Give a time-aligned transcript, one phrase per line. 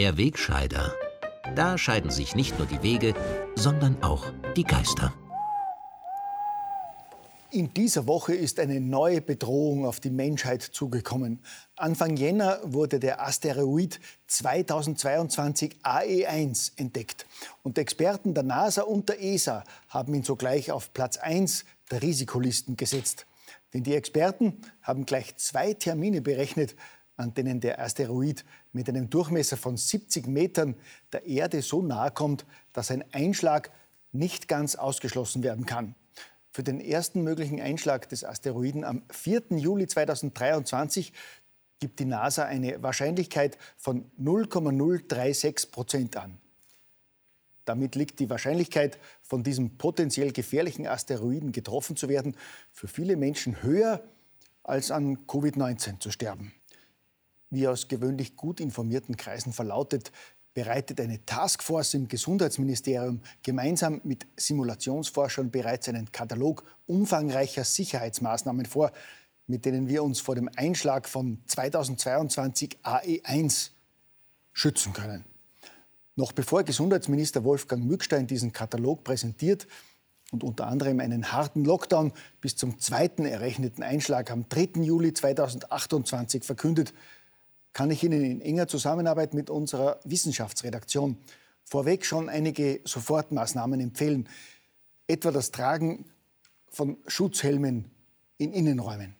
[0.00, 0.94] Der Wegscheider.
[1.54, 3.12] Da scheiden sich nicht nur die Wege,
[3.54, 5.12] sondern auch die Geister.
[7.50, 11.40] In dieser Woche ist eine neue Bedrohung auf die Menschheit zugekommen.
[11.76, 17.26] Anfang Jänner wurde der Asteroid 2022 AE1 entdeckt.
[17.62, 22.78] Und Experten der NASA und der ESA haben ihn sogleich auf Platz 1 der Risikolisten
[22.78, 23.26] gesetzt.
[23.74, 26.74] Denn die Experten haben gleich zwei Termine berechnet,
[27.18, 30.74] an denen der Asteroid mit einem Durchmesser von 70 Metern
[31.12, 33.70] der Erde so nahe kommt, dass ein Einschlag
[34.12, 35.94] nicht ganz ausgeschlossen werden kann.
[36.52, 39.42] Für den ersten möglichen Einschlag des Asteroiden am 4.
[39.50, 41.12] Juli 2023
[41.78, 46.38] gibt die NASA eine Wahrscheinlichkeit von 0,036 Prozent an.
[47.64, 52.36] Damit liegt die Wahrscheinlichkeit, von diesem potenziell gefährlichen Asteroiden getroffen zu werden,
[52.72, 54.02] für viele Menschen höher,
[54.62, 56.52] als an Covid-19 zu sterben.
[57.50, 60.12] Wie aus gewöhnlich gut informierten Kreisen verlautet,
[60.54, 68.92] bereitet eine Taskforce im Gesundheitsministerium gemeinsam mit Simulationsforschern bereits einen Katalog umfangreicher Sicherheitsmaßnahmen vor,
[69.46, 73.70] mit denen wir uns vor dem Einschlag von 2022 AE1
[74.52, 75.24] schützen können.
[76.16, 79.66] Noch bevor Gesundheitsminister Wolfgang Mückstein diesen Katalog präsentiert
[80.30, 84.82] und unter anderem einen harten Lockdown bis zum zweiten errechneten Einschlag am 3.
[84.82, 86.92] Juli 2028 verkündet,
[87.72, 91.18] kann ich Ihnen in enger Zusammenarbeit mit unserer Wissenschaftsredaktion
[91.64, 94.28] vorweg schon einige Sofortmaßnahmen empfehlen,
[95.06, 96.10] etwa das Tragen
[96.68, 97.90] von Schutzhelmen
[98.38, 99.14] in Innenräumen.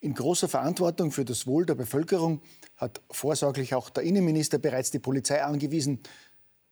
[0.00, 2.40] In großer Verantwortung für das Wohl der Bevölkerung
[2.76, 6.00] hat vorsorglich auch der Innenminister bereits die Polizei angewiesen,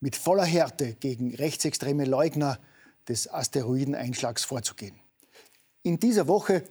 [0.00, 2.58] mit voller Härte gegen rechtsextreme Leugner
[3.08, 4.98] des Asteroideneinschlags vorzugehen.
[5.82, 6.64] In dieser Woche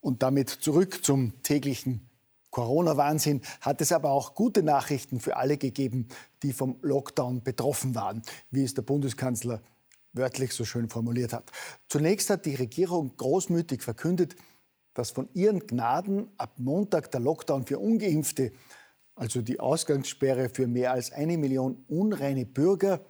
[0.00, 2.08] und damit zurück zum täglichen
[2.54, 6.06] Corona-Wahnsinn hat es aber auch gute Nachrichten für alle gegeben,
[6.44, 8.22] die vom Lockdown betroffen waren,
[8.52, 9.60] wie es der Bundeskanzler
[10.12, 11.50] wörtlich so schön formuliert hat.
[11.88, 14.36] Zunächst hat die Regierung großmütig verkündet,
[14.94, 18.52] dass von ihren Gnaden ab Montag der Lockdown für ungeimpfte,
[19.16, 23.04] also die Ausgangssperre für mehr als eine Million unreine Bürger,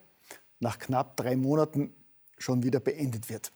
[0.58, 1.94] nach knapp drei Monaten
[2.38, 3.52] schon wieder beendet wird.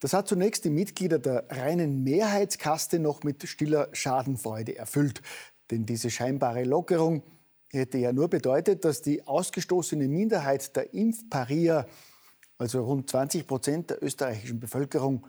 [0.00, 5.20] Das hat zunächst die Mitglieder der reinen Mehrheitskaste noch mit stiller Schadenfreude erfüllt.
[5.70, 7.22] Denn diese scheinbare Lockerung
[7.68, 11.86] hätte ja nur bedeutet, dass die ausgestoßene Minderheit der Impfparier,
[12.56, 15.26] also rund 20 Prozent der österreichischen Bevölkerung,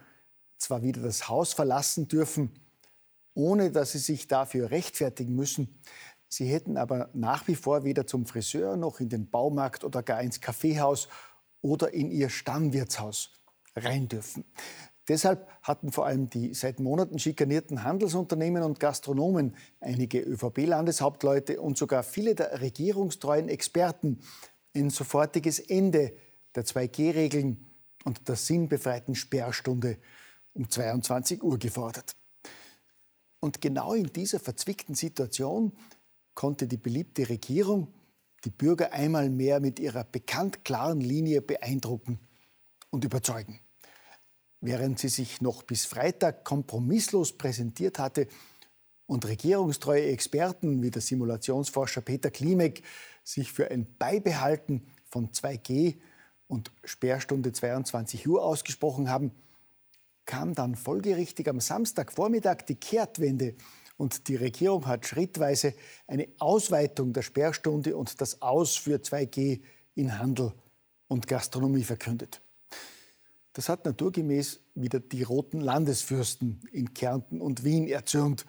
[0.58, 2.52] zwar wieder das Haus verlassen dürfen,
[3.34, 5.82] ohne dass sie sich dafür rechtfertigen müssen.
[6.30, 10.22] Sie hätten aber nach wie vor weder zum Friseur noch in den Baumarkt oder gar
[10.22, 11.10] ins Kaffeehaus
[11.62, 13.34] oder in ihr Stammwirtshaus
[13.76, 14.46] rein dürfen.
[15.08, 22.04] Deshalb hatten vor allem die seit Monaten schikanierten Handelsunternehmen und Gastronomen, einige ÖVP-Landeshauptleute und sogar
[22.04, 24.20] viele der regierungstreuen Experten
[24.76, 26.14] ein sofortiges Ende
[26.56, 27.66] der 2G-Regeln
[28.06, 29.98] und der sinnbefreiten Sperrstunde
[30.54, 32.16] um 22 Uhr gefordert.
[33.40, 35.74] Und genau in dieser verzwickten Situation
[36.36, 37.94] konnte die beliebte Regierung
[38.46, 42.20] die Bürger einmal mehr mit ihrer bekannt klaren Linie beeindrucken
[42.90, 43.61] und überzeugen.
[44.62, 48.28] Während sie sich noch bis Freitag kompromisslos präsentiert hatte
[49.08, 52.84] und regierungstreue Experten wie der Simulationsforscher Peter Klimek
[53.24, 55.98] sich für ein Beibehalten von 2G
[56.48, 59.32] und Sperrstunde 22 Uhr ausgesprochen haben,
[60.26, 63.56] kam dann folgerichtig am Samstagvormittag die Kehrtwende
[63.98, 65.74] und die Regierung hat schrittweise
[66.08, 69.62] eine Ausweitung der Sperrstunde und das Aus für 2G
[69.96, 70.54] in Handel
[71.08, 72.42] und Gastronomie verkündet.
[73.54, 78.46] Das hat naturgemäß wieder die roten Landesfürsten in Kärnten und Wien erzürnt.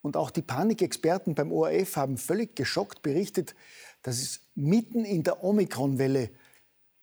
[0.00, 3.54] Und auch die Panikexperten beim ORF haben völlig geschockt berichtet,
[4.02, 6.30] dass es mitten in der Omikron-Welle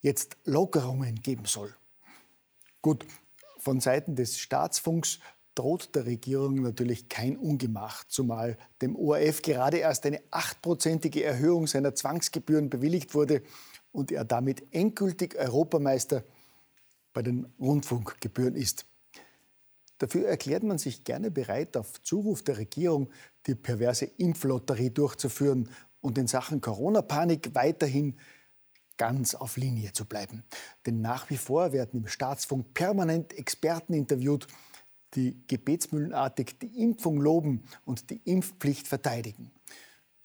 [0.02, 1.76] jetzt Lockerungen geben soll.
[2.82, 3.06] Gut,
[3.60, 5.20] von Seiten des Staatsfunks
[5.56, 11.94] droht der Regierung natürlich kein Ungemach, zumal dem ORF gerade erst eine achtprozentige Erhöhung seiner
[11.94, 13.44] Zwangsgebühren bewilligt wurde
[13.92, 16.24] und er damit endgültig Europameister
[17.14, 18.86] bei den Rundfunkgebühren ist.
[20.00, 23.10] Dafür erklärt man sich gerne bereit, auf Zuruf der Regierung
[23.46, 25.70] die perverse Impflotterie durchzuführen
[26.02, 28.18] und in Sachen Corona-Panik weiterhin
[28.98, 30.44] ganz auf Linie zu bleiben.
[30.86, 34.48] Denn nach wie vor werden im Staatsfunk permanent Experten interviewt,
[35.16, 39.52] die gebetsmühlenartig die Impfung loben und die Impfpflicht verteidigen.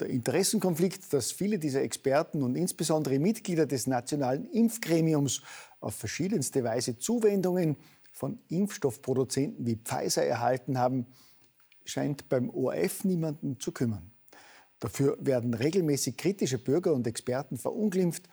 [0.00, 5.42] Der Interessenkonflikt, dass viele dieser Experten und insbesondere Mitglieder des nationalen Impfgremiums
[5.80, 7.76] auf verschiedenste Weise Zuwendungen
[8.12, 11.06] von Impfstoffproduzenten wie Pfizer erhalten haben,
[11.84, 14.10] scheint beim ORF niemanden zu kümmern.
[14.80, 18.28] Dafür werden regelmäßig kritische Bürger und Experten verunglimpft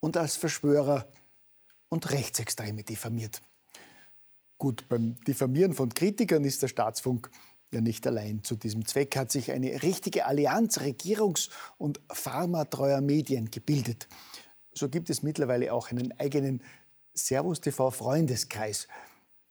[0.00, 1.08] und als Verschwörer
[1.88, 3.42] und Rechtsextreme diffamiert.
[4.58, 7.30] Gut, beim Diffamieren von Kritikern ist der Staatsfunk
[7.72, 8.42] ja nicht allein.
[8.42, 14.08] Zu diesem Zweck hat sich eine richtige Allianz regierungs- und pharmatreuer Medien gebildet.
[14.76, 16.62] So gibt es mittlerweile auch einen eigenen
[17.14, 18.88] Servus TV Freundeskreis,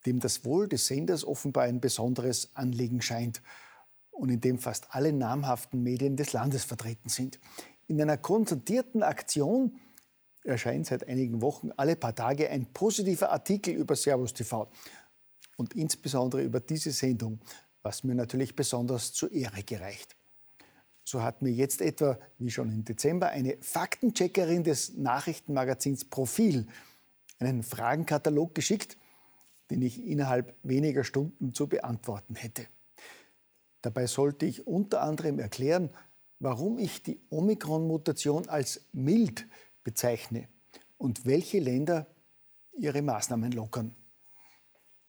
[0.06, 3.42] dem das Wohl des Senders offenbar ein besonderes Anliegen scheint
[4.12, 7.40] und in dem fast alle namhaften Medien des Landes vertreten sind.
[7.88, 9.80] In einer konzertierten Aktion
[10.44, 14.68] erscheint seit einigen Wochen alle paar Tage ein positiver Artikel über Servus TV
[15.56, 17.40] und insbesondere über diese Sendung,
[17.82, 20.14] was mir natürlich besonders zur Ehre gereicht.
[21.08, 26.66] So hat mir jetzt etwa, wie schon im Dezember, eine Faktencheckerin des Nachrichtenmagazins Profil
[27.38, 28.98] einen Fragenkatalog geschickt,
[29.70, 32.66] den ich innerhalb weniger Stunden zu beantworten hätte.
[33.82, 35.90] Dabei sollte ich unter anderem erklären,
[36.40, 39.46] warum ich die Omikron-Mutation als mild
[39.84, 40.48] bezeichne
[40.98, 42.08] und welche Länder
[42.76, 43.94] ihre Maßnahmen lockern.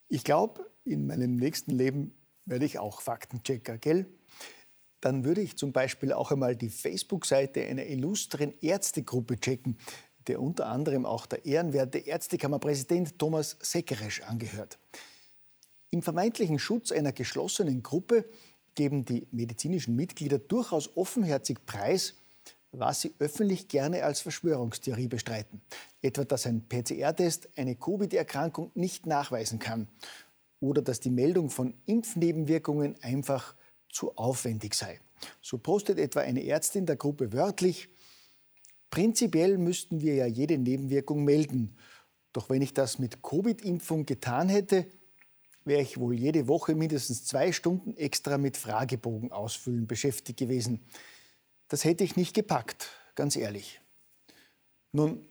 [0.10, 2.14] Ich glaube, in meinem nächsten Leben
[2.46, 4.06] werde ich auch Faktenchecker, gell?
[5.08, 9.78] Dann würde ich zum Beispiel auch einmal die Facebook-Seite einer illustren Ärztegruppe checken,
[10.28, 14.78] der unter anderem auch der ehrenwerte Ärztekammerpräsident Thomas Seckeresch angehört.
[15.92, 18.26] Im vermeintlichen Schutz einer geschlossenen Gruppe
[18.76, 22.16] geben die medizinischen Mitglieder durchaus offenherzig preis,
[22.74, 25.62] was sie öffentlich gerne als Verschwörungstheorie bestreiten.
[26.02, 29.88] Etwa, dass ein PCR-Test eine Covid-Erkrankung nicht nachweisen kann
[30.60, 33.56] oder dass die Meldung von Impfnebenwirkungen einfach
[33.98, 35.00] zu aufwendig sei.
[35.42, 37.90] So postet etwa eine Ärztin der Gruppe wörtlich,
[38.92, 41.76] prinzipiell müssten wir ja jede Nebenwirkung melden.
[42.32, 44.86] Doch wenn ich das mit Covid-Impfung getan hätte,
[45.66, 50.86] wäre ich wohl jede Woche mindestens zwei Stunden extra mit Fragebogen ausfüllen beschäftigt gewesen.
[51.68, 53.82] Das hätte ich nicht gepackt, ganz ehrlich.
[54.92, 55.26] Nun,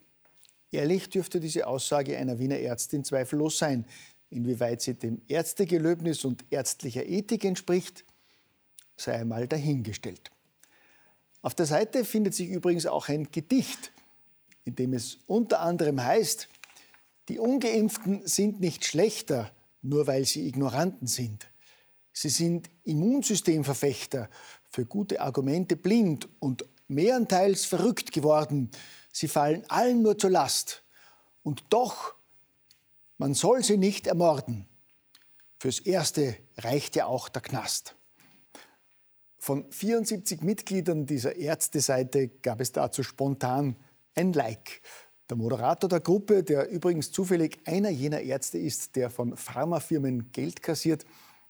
[0.72, 3.86] ehrlich dürfte diese Aussage einer Wiener Ärztin zweifellos sein.
[4.28, 8.04] Inwieweit sie dem Ärztegelöbnis und ärztlicher Ethik entspricht,
[8.96, 10.30] sei einmal dahingestellt.
[11.42, 13.92] Auf der Seite findet sich übrigens auch ein Gedicht,
[14.64, 16.48] in dem es unter anderem heißt,
[17.28, 19.52] die ungeimpften sind nicht schlechter,
[19.82, 21.48] nur weil sie Ignoranten sind.
[22.12, 24.30] Sie sind Immunsystemverfechter,
[24.70, 28.70] für gute Argumente blind und mehrenteils verrückt geworden.
[29.12, 30.82] Sie fallen allen nur zur Last.
[31.42, 32.14] Und doch,
[33.18, 34.66] man soll sie nicht ermorden.
[35.58, 37.95] Fürs Erste reicht ja auch der Knast.
[39.46, 43.76] Von 74 Mitgliedern dieser Ärzteseite gab es dazu spontan
[44.16, 44.82] ein Like.
[45.30, 50.62] Der Moderator der Gruppe, der übrigens zufällig einer jener Ärzte ist, der von Pharmafirmen Geld
[50.64, 51.04] kassiert,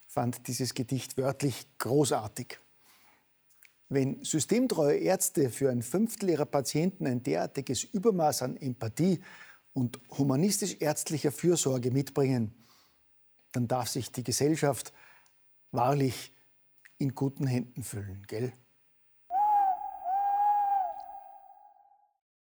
[0.06, 2.58] fand dieses Gedicht wörtlich großartig.
[3.88, 9.20] Wenn systemtreue Ärzte für ein Fünftel ihrer Patienten ein derartiges Übermaß an Empathie
[9.72, 12.52] und humanistisch-ärztlicher Fürsorge mitbringen,
[13.52, 14.92] dann darf sich die Gesellschaft
[15.72, 16.35] wahrlich
[16.98, 18.52] in guten Händen fühlen, gell?